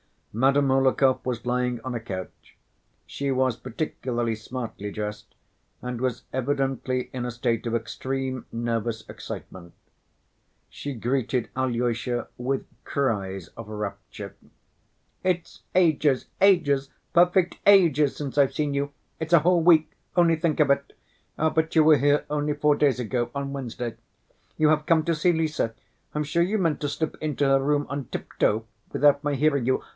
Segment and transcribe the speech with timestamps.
[0.33, 2.55] Madame Hohlakov was lying on a couch.
[3.05, 5.35] She was particularly smartly dressed
[5.81, 9.73] and was evidently in a state of extreme nervous excitement.
[10.69, 14.35] She greeted Alyosha with cries of rapture.
[15.21, 18.93] "It's ages, ages, perfect ages since I've seen you!
[19.19, 20.93] It's a whole week—only think of it!
[21.37, 23.97] Ah, but you were here only four days ago, on Wednesday.
[24.57, 25.61] You have come to see Lise.
[26.15, 29.83] I'm sure you meant to slip into her room on tiptoe, without my hearing you.